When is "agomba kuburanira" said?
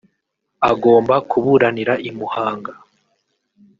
0.71-1.93